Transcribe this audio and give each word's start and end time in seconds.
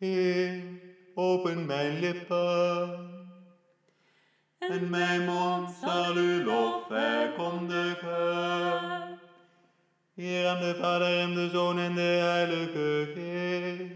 Heer, 0.00 0.62
open 1.14 1.66
mijn 1.66 1.98
lippen. 1.98 3.08
En 4.58 4.90
mijn 4.90 5.24
mond 5.24 5.70
zal 5.70 6.14
uw 6.14 6.44
lof 6.44 6.86
verkondigen. 6.88 8.08
Hier 10.14 10.48
aan 10.48 10.60
de 10.60 10.74
Vader 10.80 11.18
en 11.18 11.34
de 11.34 11.48
Zoon 11.48 11.78
en 11.78 11.94
de 11.94 12.00
Heilige 12.00 13.10
Geest. 13.14 13.92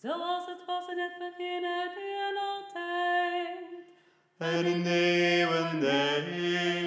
Zoals 0.00 0.46
het 0.46 0.64
was 0.66 0.88
in 0.88 0.98
het 0.98 1.18
begin, 1.18 1.64
het 1.64 1.96
en 2.28 2.36
altijd. 2.54 3.58
En 4.38 4.64
in 4.64 4.82
de 4.82 4.90
eeuwen 4.90 5.80
der 5.80 6.28
eeuwen. 6.32 6.82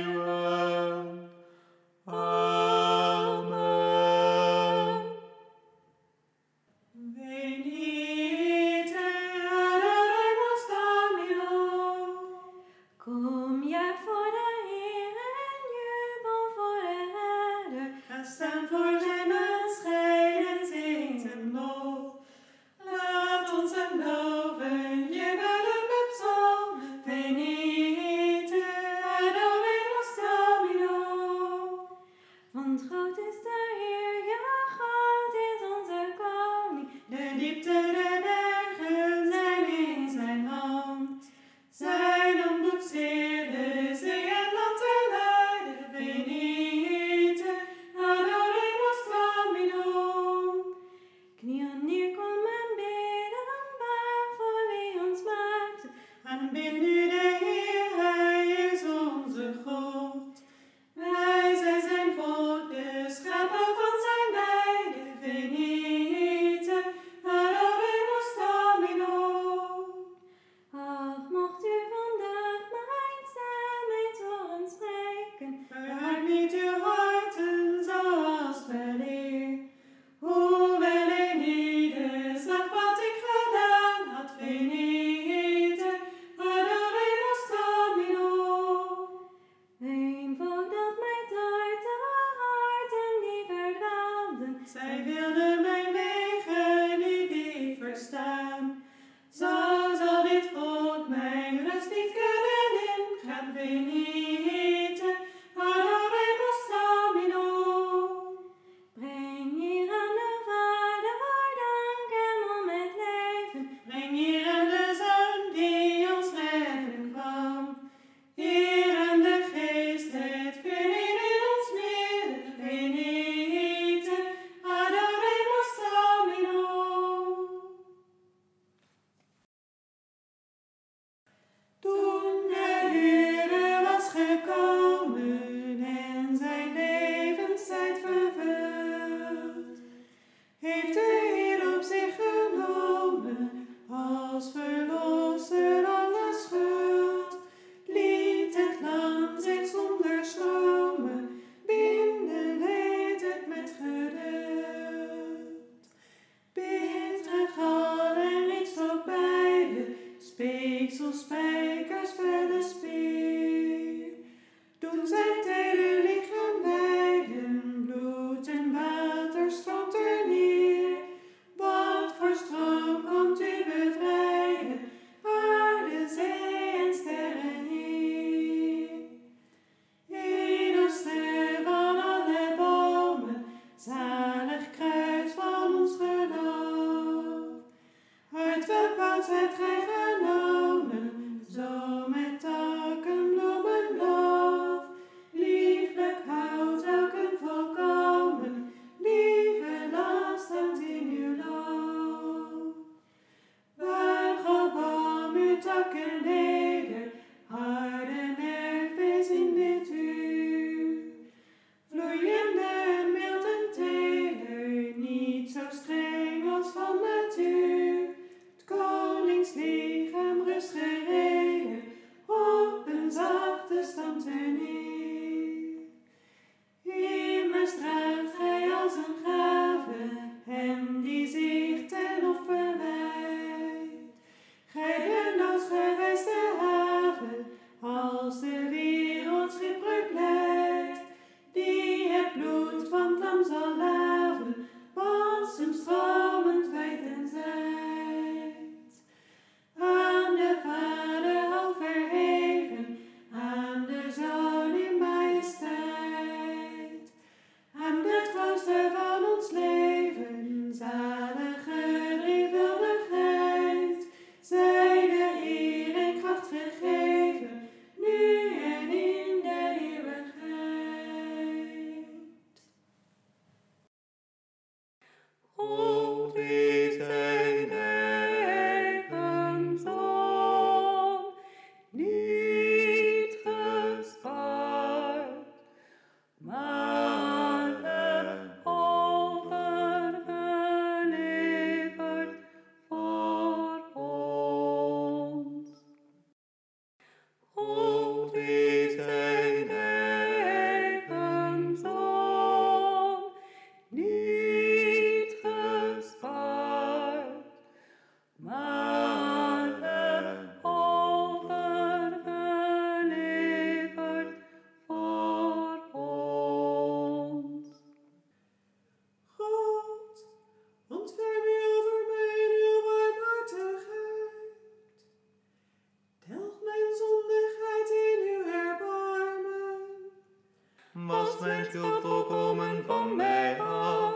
zult 331.75 332.01
volkomen 332.01 332.83
van 332.85 333.15
mij 333.15 333.61
af. 333.61 334.13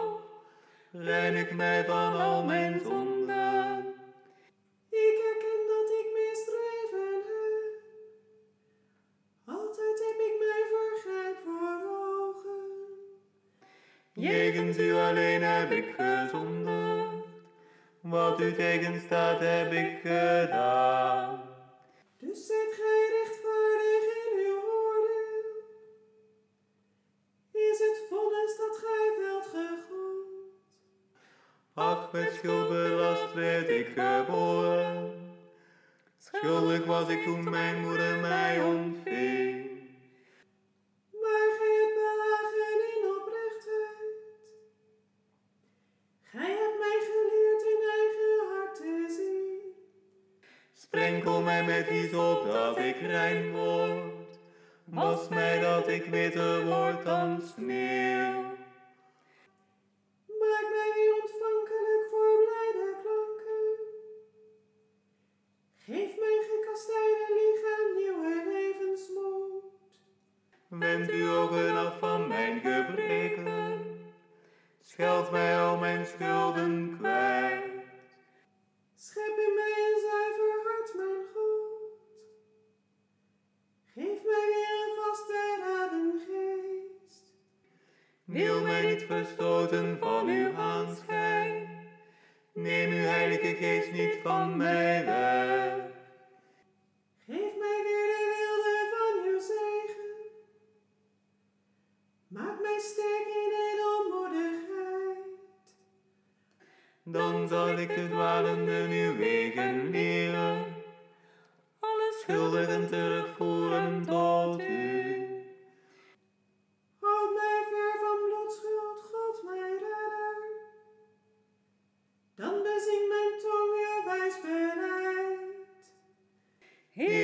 Reinig 0.91 1.51
mij 1.51 1.85
van 1.85 2.15
al 2.15 2.43
mijn 2.43 2.79
zonden. 2.83 3.77
Ik 4.89 5.15
herken 5.23 5.61
dat 5.73 5.89
ik 5.99 6.07
misdreven 6.17 7.13
heb. 7.29 7.81
Altijd 9.45 9.99
heb 10.07 10.19
ik 10.27 10.35
mij 10.39 10.63
vergrijp 10.73 11.37
voor 11.43 11.79
ogen. 12.17 12.67
Jegens 14.11 14.77
u 14.77 14.93
alleen 14.93 15.43
heb 15.43 15.71
ik 15.71 15.95
gezonden. 15.97 17.23
Wat 18.01 18.41
u 18.41 18.53
tegenstaat 18.53 19.39
heb 19.39 19.71
ik 19.71 19.99
gedaan. 20.03 21.28
Ach, 31.79 32.11
met 32.11 32.33
schuld 32.37 32.69
belast 32.69 33.33
werd 33.33 33.69
ik 33.69 33.87
geboren. 33.95 35.13
Schuldig 36.17 36.85
was 36.85 37.09
ik 37.09 37.23
toen 37.23 37.49
mijn 37.49 37.81
moeder 37.81 38.19
mij 38.19 38.61
ontving. 38.63 39.48
Scheld 74.91 75.31
mij 75.31 75.59
al 75.59 75.77
mijn 75.77 76.05
schulden 76.05 76.95
kwijt. 76.97 77.63
Schep 78.95 79.37
in 79.47 79.53
mij 79.55 79.73
een 79.87 79.99
zuiver 80.01 80.55
hart, 80.65 80.93
mijn 80.95 81.25
God. 81.33 82.21
Geef 83.93 84.23
mij 84.23 84.45
weer 84.53 84.75
een 84.85 84.95
vastberaden 85.01 86.21
geest. 86.27 87.33
Wil 88.23 88.61
mij 88.61 88.85
niet 88.85 89.03
verstoten 89.03 89.97
van 89.99 90.27
uw 90.27 90.55
aanschijn. 90.55 91.69
Neem 92.53 92.91
uw 92.91 93.05
heilige 93.05 93.55
geest 93.55 93.91
niet 93.91 94.19
van 94.23 94.57
mij 94.57 95.05
weg. 95.05 95.38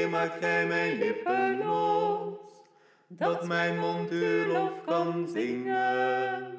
Maak 0.09 0.37
gij 0.39 0.65
mijn 0.67 0.97
lippen 0.97 1.57
los, 1.57 2.37
dat 3.07 3.47
mijn 3.47 3.79
mond 3.79 4.09
uw 4.09 4.45
lof 4.45 4.83
kan 4.85 5.27
zingen. 5.27 6.54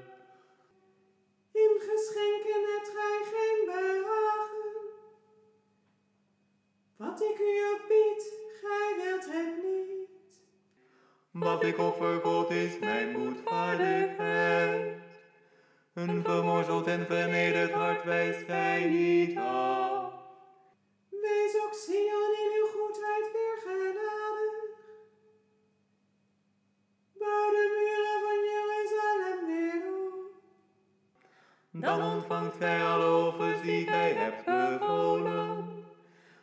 Dan 31.80 32.02
ontvangt 32.02 32.56
gij 32.56 32.84
alle 32.84 33.26
offers 33.26 33.62
die 33.62 33.86
gij 33.86 34.12
hebt 34.12 34.44
bevolen. 34.44 35.64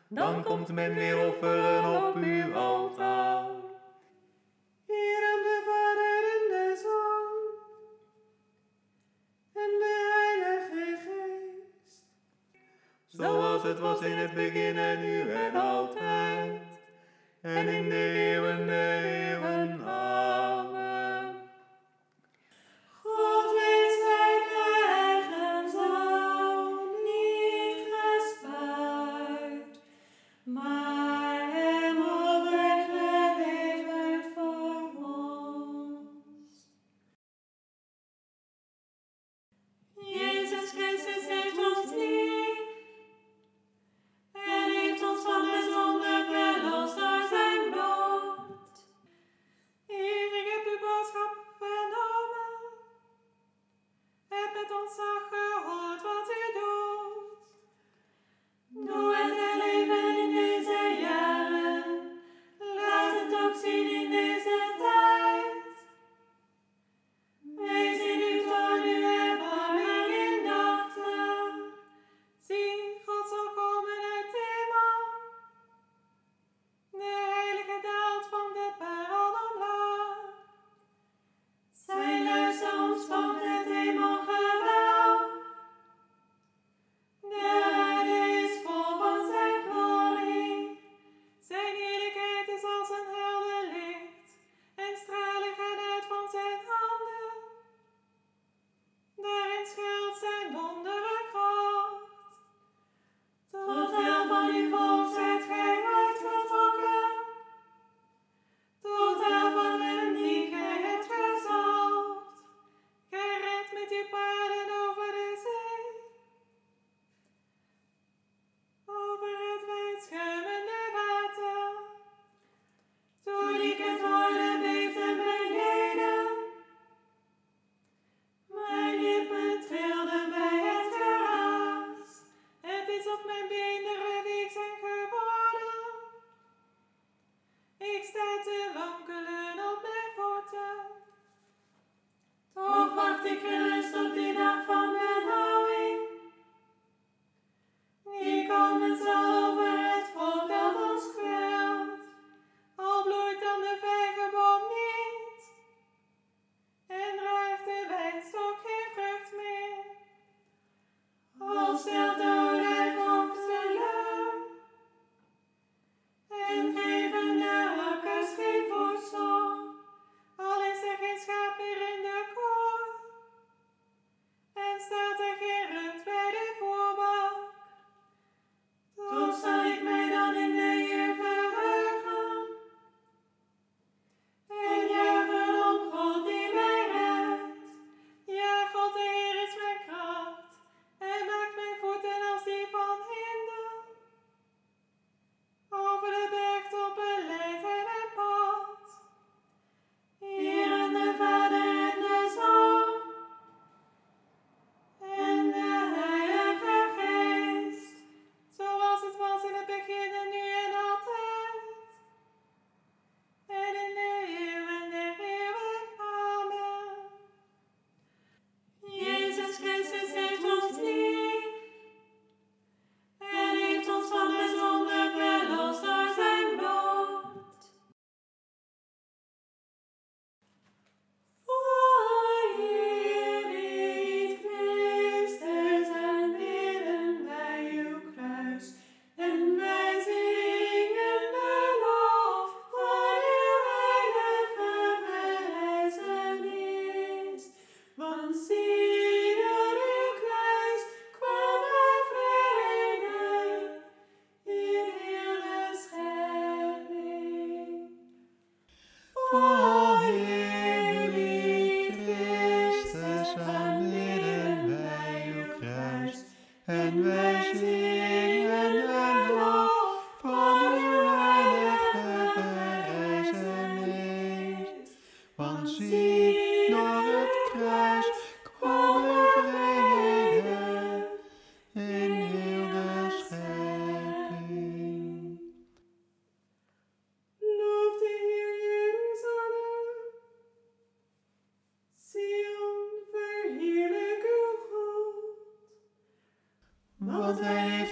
Dan 0.07 0.43
komt 0.43 0.71
men 0.71 0.93
weer 0.93 1.27
offeren 1.27 2.07
op 2.07 2.15
uw 2.15 2.53
altaar. 2.53 3.22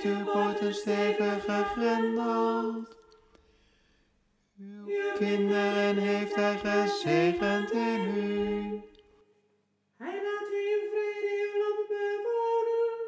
Heeft 0.01 0.19
uw 0.19 0.31
poten 0.31 0.73
stevig 0.73 1.43
gegrendeld. 1.43 2.97
Uw 4.59 4.85
kinderen 5.17 5.97
heeft 5.97 6.35
hij 6.35 6.57
gezegend 6.57 7.71
in 7.71 8.01
u. 8.17 8.81
Hij 9.97 10.21
laat 10.23 10.49
u 10.51 10.61
in 10.75 10.83
vrede 10.91 11.31
uw 11.43 11.59
land 11.61 11.87
bewonen. 11.87 12.99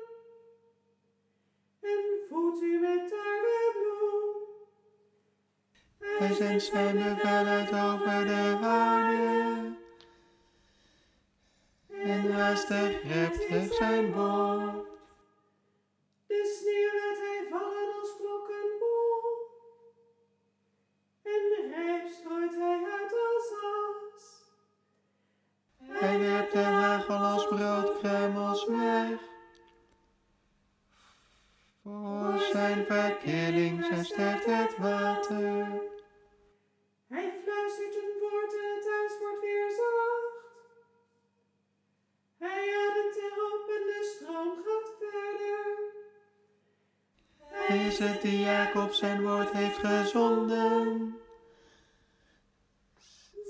En 1.82 2.04
voedt 2.30 2.62
u 2.62 2.80
met 2.80 3.10
tarwebloem. 3.10 4.42
Hij 6.00 6.34
zendt 6.34 6.64
zijn 6.64 6.96
bevel 6.96 7.46
uit 7.46 7.74
over 7.74 8.26
de 8.26 8.58
aarde. 8.62 9.72
En 12.04 12.32
haastig 12.32 13.04
rept 13.04 13.48
hij 13.48 13.68
zijn 13.72 14.12
woord. 14.12 14.73
De 26.52 26.60
hagel 26.60 27.16
als 27.16 27.48
broodkruimels 27.48 28.66
weg. 28.66 29.20
Voor 31.84 32.40
zijn 32.52 32.86
verkilling 32.86 33.86
zijn 33.86 34.06
sterft 34.06 34.46
het 34.46 34.78
water. 34.78 35.82
Hij 37.08 37.34
fluistert 37.44 37.96
een 37.96 38.14
woord 38.20 38.54
en 38.54 38.76
het 38.76 38.88
huis 38.92 39.14
wordt 39.20 39.42
weer 39.42 39.72
zacht. 39.72 40.42
Hij 42.38 42.76
ademt 42.88 43.16
erop 43.16 43.70
en 43.70 43.84
de 43.86 44.16
stroom 44.16 44.54
gaat 44.66 44.92
verder. 45.00 45.92
Hij 47.40 47.88
is 47.88 48.00
het 48.00 48.22
die 48.22 48.40
Jacob 48.40 48.94
zijn 48.94 49.24
woord 49.24 49.52
heeft 49.52 49.78
gezonden. 49.78 51.18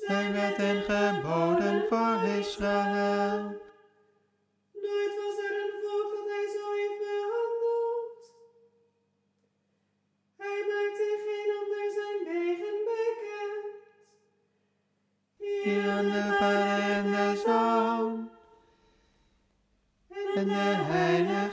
Zijn 0.08 0.34
wet 0.34 0.56
en 0.58 0.82
geboden 0.82 1.86
voor 1.90 2.24
Israël. 2.40 3.42
Nooit 4.84 5.14
was 5.22 5.38
er 5.46 5.54
een 5.62 5.74
volk 5.82 6.10
dat 6.16 6.28
hij 6.34 6.48
zo 6.56 6.64
heeft 6.80 7.00
behandeld. 7.00 8.22
Hij 10.38 10.62
maakt 10.70 11.00
in 11.00 11.20
geen 11.28 11.50
ander 11.60 11.88
zijn 11.98 12.20
wegen 12.34 12.78
bekend. 12.90 13.66
Hier 15.38 15.92
aan 15.92 16.06
de 16.06 16.36
Vader 16.40 16.92
en 16.92 17.12
de 17.12 17.42
Zoon 17.46 18.30
en 20.36 20.48
de 20.48 20.76
Heilige 20.92 21.53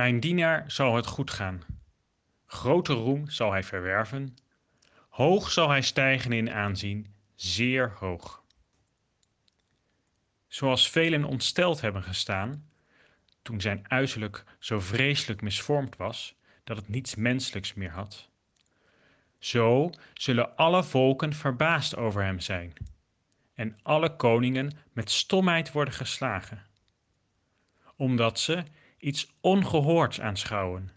Mijn 0.00 0.20
dienaar 0.20 0.64
zal 0.66 0.96
het 0.96 1.06
goed 1.06 1.30
gaan. 1.30 1.62
Grote 2.46 2.92
roem 2.92 3.30
zal 3.30 3.50
hij 3.50 3.64
verwerven. 3.64 4.36
Hoog 5.08 5.50
zal 5.50 5.68
hij 5.68 5.82
stijgen 5.82 6.32
in 6.32 6.50
aanzien, 6.50 7.14
zeer 7.34 7.92
hoog. 7.98 8.42
Zoals 10.48 10.90
velen 10.90 11.24
ontsteld 11.24 11.80
hebben 11.80 12.02
gestaan, 12.02 12.70
toen 13.42 13.60
zijn 13.60 13.84
uiterlijk 13.88 14.44
zo 14.58 14.80
vreselijk 14.80 15.42
misvormd 15.42 15.96
was 15.96 16.34
dat 16.64 16.76
het 16.76 16.88
niets 16.88 17.14
menselijks 17.14 17.74
meer 17.74 17.90
had. 17.90 18.28
Zo 19.38 19.90
zullen 20.14 20.56
alle 20.56 20.84
volken 20.84 21.32
verbaasd 21.32 21.96
over 21.96 22.22
hem 22.22 22.40
zijn 22.40 22.72
en 23.54 23.78
alle 23.82 24.16
koningen 24.16 24.72
met 24.92 25.10
stomheid 25.10 25.72
worden 25.72 25.94
geslagen, 25.94 26.66
omdat 27.96 28.38
ze 28.38 28.64
iets 29.00 29.32
ongehoords 29.40 30.20
aanschouwen, 30.20 30.90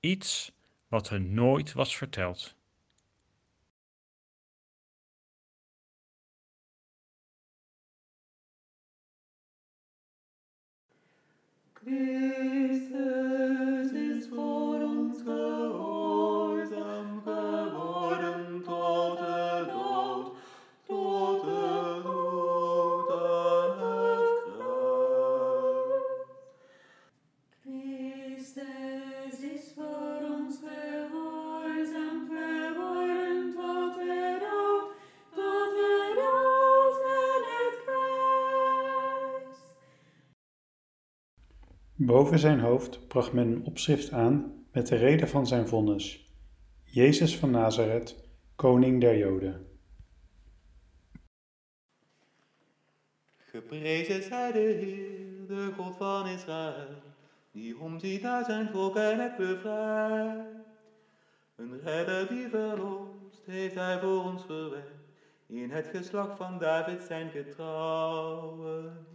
iets 0.00 0.52
wat 0.88 1.08
hun 1.08 1.34
nooit 1.34 1.72
was 1.72 1.96
verteld. 1.96 2.54
Boven 42.04 42.38
zijn 42.38 42.60
hoofd 42.60 43.08
bracht 43.08 43.32
men 43.32 43.46
een 43.46 43.64
opschrift 43.64 44.12
aan 44.12 44.66
met 44.72 44.86
de 44.86 44.96
reden 44.96 45.28
van 45.28 45.46
zijn 45.46 45.68
vonnis. 45.68 46.34
Jezus 46.82 47.36
van 47.36 47.50
Nazareth, 47.50 48.28
koning 48.56 49.00
der 49.00 49.18
Joden. 49.18 49.66
Geprezen 53.36 54.22
zij 54.22 54.52
de 54.52 54.58
Heer, 54.58 55.46
de 55.46 55.72
God 55.76 55.96
van 55.96 56.26
Israël, 56.26 56.88
die 57.52 57.78
omziet 57.78 58.22
naar 58.22 58.44
zijn 58.44 58.68
volk 58.68 58.96
en 58.96 59.18
het 59.18 59.36
bevrijdt. 59.36 60.48
Een 61.56 61.80
redder 61.84 62.28
die 62.28 62.48
verlost, 62.48 63.42
heeft 63.46 63.74
hij 63.74 63.98
voor 64.00 64.22
ons 64.24 64.44
verwekt, 64.44 65.04
in 65.46 65.70
het 65.70 65.86
geslacht 65.86 66.36
van 66.36 66.58
David 66.58 67.02
zijn 67.02 67.30
getrouwen. 67.30 69.06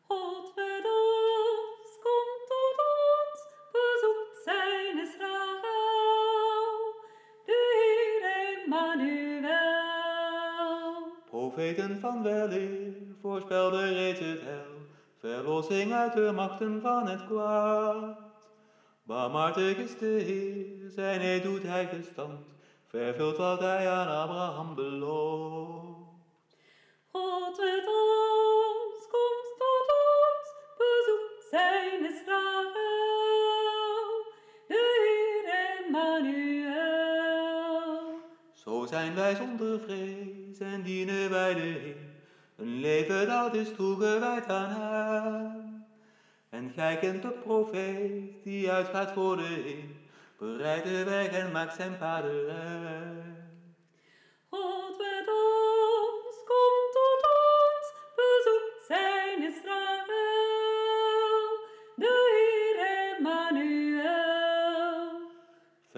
God 0.00 0.52
Profeten 11.70 12.00
van 12.00 12.22
weleer 12.22 12.92
voorspelden 13.20 13.92
reeds 13.92 14.20
het 14.20 14.40
hel, 14.40 14.86
verlossing 15.18 15.92
uit 15.92 16.12
de 16.12 16.32
machten 16.34 16.80
van 16.80 17.08
het 17.08 17.26
kwaad. 17.26 18.18
Barmhartig 19.02 19.76
is 19.76 19.98
de 19.98 20.06
Heer, 20.06 20.90
zijn 20.90 21.20
eed 21.20 21.42
doet 21.42 21.62
hij 21.62 21.86
gestand, 21.86 22.40
vervult 22.86 23.36
wat 23.36 23.60
hij 23.60 23.88
aan 23.88 24.08
Abraham 24.08 24.74
belooft. 24.74 25.98
God 27.12 27.56
met 27.56 27.86
ons, 27.86 29.06
komt 29.10 29.54
tot 29.58 29.88
ons, 30.18 30.54
bezoekt 30.76 31.48
zijn 31.50 32.12
Israël. 32.12 32.89
Zijn 38.90 39.14
wij 39.14 39.34
zonder 39.34 39.80
vrees 39.80 40.58
en 40.58 40.82
dienen 40.82 41.30
wij 41.30 41.54
de 41.54 41.60
Heer, 41.60 41.96
een 42.56 42.80
leven 42.80 43.26
dat 43.26 43.54
is 43.54 43.68
toegewijd 43.76 44.48
aan 44.48 44.70
Hem. 44.70 45.84
En 46.48 46.70
gij 46.74 46.98
kent 46.98 47.22
de 47.22 47.30
profeet 47.30 48.44
die 48.44 48.70
uitgaat 48.70 49.12
voor 49.12 49.36
de 49.36 49.42
Heer, 49.42 49.84
bereidt 50.38 50.84
de 50.84 51.04
weg 51.04 51.28
en 51.28 51.52
maakt 51.52 51.74
zijn 51.74 51.98
paden 51.98 52.44
recht. 52.44 53.39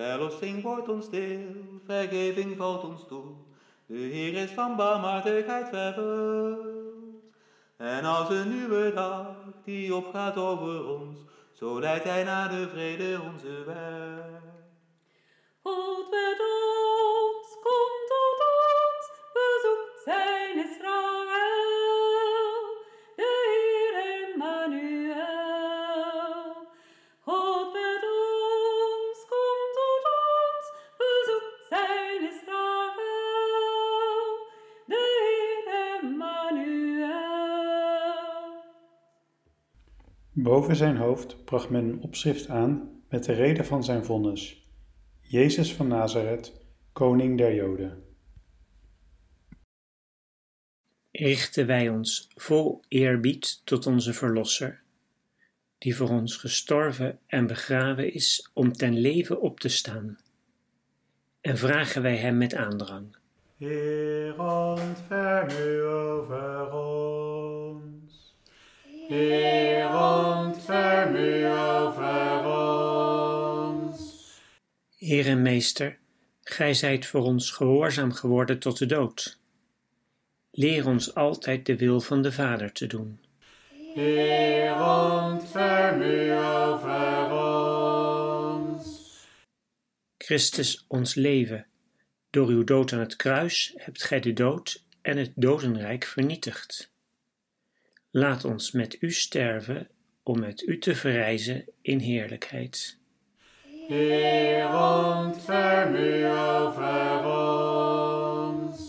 Verlossing 0.03 0.63
wordt 0.63 0.89
ons 0.89 1.11
deel, 1.11 1.41
vergeving 1.87 2.57
valt 2.57 2.85
ons 2.85 3.07
toe. 3.09 3.25
De 3.87 3.95
Heer 3.95 4.35
is 4.35 4.51
van 4.51 4.77
barmhartigheid 4.77 5.69
vervuld. 5.69 6.67
En 7.77 8.05
als 8.05 8.29
een 8.29 8.49
nieuwe 8.49 8.93
dag 8.95 9.37
die 9.65 9.95
opgaat 9.95 10.37
over 10.37 10.87
ons, 10.87 11.19
zo 11.53 11.81
leidt 11.81 12.05
Hij 12.05 12.25
naar 12.25 12.49
de 12.49 12.69
vrede 12.69 13.21
onze 13.33 13.65
weg. 13.65 14.41
God 15.63 16.11
Boven 40.43 40.77
zijn 40.77 40.97
hoofd 40.97 41.45
bracht 41.45 41.71
men 41.71 41.85
een 41.85 42.01
opschrift 42.01 42.49
aan 42.49 43.03
met 43.09 43.25
de 43.25 43.33
reden 43.33 43.65
van 43.65 43.85
zijn 43.85 44.05
vonnis. 44.05 44.71
Jezus 45.21 45.75
van 45.75 45.89
Nazareth, 45.89 46.53
koning 46.93 47.39
der 47.39 47.55
Joden. 47.55 48.03
richten 51.13 51.67
wij 51.67 51.89
ons 51.89 52.29
vol 52.35 52.83
eerbied 52.89 53.67
tot 53.67 53.87
onze 53.87 54.13
Verlosser, 54.13 54.83
die 55.79 55.97
voor 55.97 56.09
ons 56.09 56.37
gestorven 56.37 57.19
en 57.27 57.47
begraven 57.47 58.13
is 58.13 58.51
om 58.53 58.73
ten 58.73 59.01
leven 59.01 59.41
op 59.41 59.61
te 59.61 59.69
staan. 59.69 60.19
En 61.41 61.59
vragen 61.59 62.03
wij 62.03 62.17
Hem 62.17 62.39
met 62.39 62.55
aandrang. 62.55 63.17
Heer, 63.57 64.41
ontferm 64.41 65.49
u 65.51 65.83
over 65.83 66.73
ons. 66.73 67.22
Heer, 69.13 69.89
ontferm 69.89 71.15
u 71.15 71.45
over 71.45 72.47
ons. 72.47 74.01
Heer 74.97 75.27
en 75.27 75.43
Meester, 75.43 75.99
Gij 76.43 76.75
zijt 76.75 77.07
voor 77.07 77.23
ons 77.23 77.51
gehoorzaam 77.51 78.13
geworden 78.13 78.59
tot 78.59 78.79
de 78.79 78.87
dood. 78.87 79.41
Leer 80.51 80.87
ons 80.87 81.15
altijd 81.15 81.67
de 81.67 81.77
wil 81.77 82.01
van 82.01 82.23
de 82.23 82.33
Vader 82.33 82.73
te 82.73 82.87
doen. 82.87 83.21
Heer, 83.95 84.73
ontferm 84.73 86.01
u 86.01 86.31
over 86.33 87.33
ons. 87.33 88.87
Christus, 90.19 90.85
ons 90.89 91.15
leven, 91.15 91.67
door 92.31 92.49
uw 92.49 92.65
dood 92.65 92.93
aan 92.93 93.01
het 93.01 93.17
kruis 93.17 93.73
hebt 93.77 94.03
gij 94.03 94.21
de 94.21 94.33
dood 94.33 94.85
en 95.03 95.17
het 95.17 95.33
dodenrijk 95.35 96.05
vernietigd. 96.05 96.92
Laat 98.15 98.45
ons 98.45 98.73
met 98.73 98.97
u 99.01 99.13
sterven 99.13 99.89
om 100.23 100.41
met 100.41 100.63
u 100.63 100.79
te 100.79 100.95
verrijzen 100.95 101.65
in 101.83 101.99
heerlijkheid. 101.99 102.99
Heer, 103.89 104.65
ontferm 104.65 105.95
u 105.95 106.25
over 106.25 107.27
ons. 107.27 108.81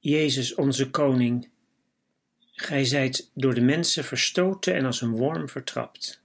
Jezus, 0.00 0.54
onze 0.54 0.90
koning, 0.90 1.50
gij 2.52 2.84
zijt 2.84 3.30
door 3.34 3.54
de 3.54 3.60
mensen 3.60 4.04
verstoten 4.04 4.74
en 4.74 4.84
als 4.84 5.00
een 5.00 5.16
worm 5.16 5.48
vertrapt. 5.48 6.22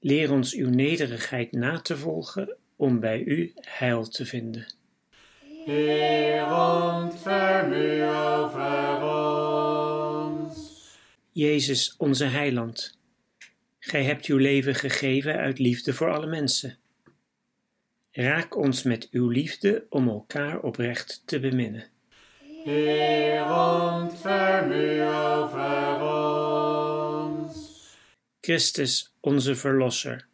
Leer 0.00 0.32
ons 0.32 0.54
uw 0.54 0.68
nederigheid 0.68 1.52
na 1.52 1.80
te 1.80 1.96
volgen 1.96 2.56
om 2.76 3.00
bij 3.00 3.22
u 3.22 3.52
heil 3.54 4.08
te 4.08 4.26
vinden. 4.26 4.74
Heer, 5.64 6.44
ontferm 6.44 7.72
u 7.72 8.02
over 8.02 9.02
ons. 9.02 9.45
Jezus, 11.36 11.94
onze 11.96 12.24
heiland, 12.24 12.98
gij 13.78 14.04
hebt 14.04 14.26
uw 14.26 14.36
leven 14.36 14.74
gegeven 14.74 15.36
uit 15.36 15.58
liefde 15.58 15.92
voor 15.92 16.12
alle 16.12 16.26
mensen. 16.26 16.78
Raak 18.10 18.56
ons 18.56 18.82
met 18.82 19.08
uw 19.10 19.28
liefde 19.28 19.86
om 19.88 20.08
elkaar 20.08 20.60
oprecht 20.60 21.22
te 21.24 21.40
beminnen. 21.40 21.84
Heer, 22.64 23.44
ontferm 23.44 24.70
u 24.70 25.00
over 25.00 26.02
ons. 26.02 27.56
Christus, 28.40 29.14
onze 29.20 29.56
Verlosser, 29.56 30.26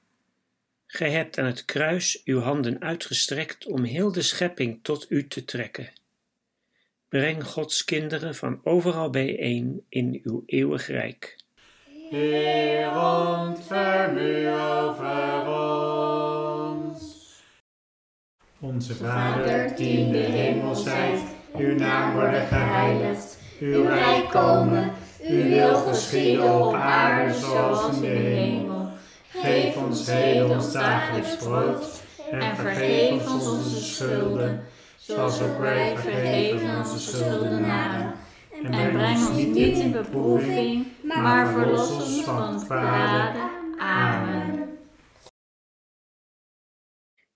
gij 0.86 1.10
hebt 1.10 1.38
aan 1.38 1.46
het 1.46 1.64
kruis 1.64 2.22
uw 2.24 2.40
handen 2.40 2.80
uitgestrekt 2.80 3.66
om 3.66 3.84
heel 3.84 4.12
de 4.12 4.22
schepping 4.22 4.78
tot 4.82 5.06
u 5.08 5.28
te 5.28 5.44
trekken. 5.44 5.92
Breng 7.12 7.44
Gods 7.44 7.84
kinderen 7.84 8.34
van 8.34 8.60
overal 8.64 9.10
bijeen 9.10 9.84
in 9.88 10.20
uw 10.24 10.42
eeuwig 10.46 10.86
rijk. 10.86 11.36
Heer, 12.10 12.88
ontferm 12.88 14.16
u 14.16 14.48
over 14.48 15.46
ons. 15.48 17.02
Onze 18.60 18.94
Vader, 18.94 19.76
die 19.76 19.98
in 19.98 20.12
de 20.12 20.18
hemel 20.18 20.74
zijt, 20.74 21.20
uw 21.56 21.74
naam 21.74 22.14
worden 22.14 22.46
geheiligd, 22.46 23.38
uw 23.60 23.82
rijk 23.82 24.28
komen, 24.28 24.92
uw 25.28 25.48
wil 25.48 25.74
geschieden 25.74 26.52
op 26.52 26.74
aarde 26.74 27.34
zoals 27.34 27.94
in 27.94 28.00
de 28.00 28.06
hemel. 28.06 28.88
Geef 29.28 29.76
ons 29.76 30.06
heden 30.06 30.50
ons 30.50 30.72
dagelijks 30.72 31.36
brood 31.36 32.02
en 32.30 32.56
vergeef 32.56 33.32
ons 33.32 33.48
onze 33.48 33.84
schulden, 33.84 34.64
zoals 35.02 35.40
ook 35.40 35.58
wij 35.58 35.96
vergeven 35.96 36.78
onze 36.78 36.98
schuldenaren. 36.98 38.14
En 38.62 38.92
breng 38.92 39.28
ons 39.28 39.46
niet 39.46 39.56
in 39.78 39.92
beproeving, 39.92 40.86
maar 41.02 41.52
verlos 41.52 41.90
ons 41.90 42.24
van 42.24 42.54
het 42.54 42.64
kwade. 42.64 43.38
Amen. 43.78 44.78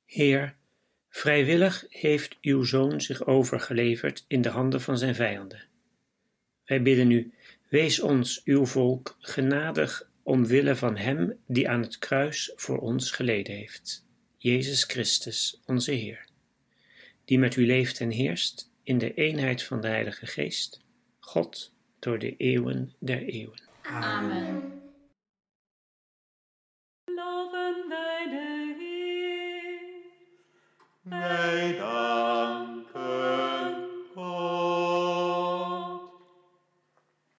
Heer, 0.05 0.55
vrijwillig 1.09 1.87
heeft 1.89 2.39
uw 2.41 2.63
Zoon 2.63 3.01
zich 3.01 3.27
overgeleverd 3.27 4.25
in 4.29 4.43
de 4.43 4.49
handen 4.49 4.81
van 4.81 4.99
zijn 4.99 5.15
vijanden. 5.15 5.65
Wij 6.65 6.83
bidden 6.83 7.11
u, 7.11 7.33
wees 7.69 8.01
ons, 8.01 8.41
uw 8.45 8.67
volk, 8.67 9.17
genadig 9.19 10.09
omwille 10.23 10.77
van 10.77 10.97
Hem 10.97 11.39
die 11.47 11.69
aan 11.69 11.81
het 11.81 11.99
kruis 11.99 12.53
voor 12.57 12.79
ons 12.79 13.11
geleden 13.11 13.55
heeft, 13.55 14.07
Jezus 14.37 14.85
Christus, 14.85 15.61
onze 15.65 15.93
Heer, 15.93 16.26
die 17.27 17.39
met 17.39 17.57
u 17.57 17.67
leeft 17.67 18.01
en 18.01 18.11
heerst 18.11 18.71
in 18.83 18.99
de 18.99 19.15
eenheid 19.15 19.63
van 19.63 19.81
de 19.81 19.89
Heilige 19.89 20.27
Geest, 20.27 20.81
God 21.19 21.75
door 21.99 22.19
de 22.19 22.37
eeuwen 22.37 22.95
der 22.99 23.23
eeuwen. 23.23 23.63
Amen. 23.83 24.83
Loven 27.05 27.89
wij 27.89 28.27
de 28.31 28.75
Heer. 28.79 29.81
Wij 31.03 31.77
danken 31.77 33.46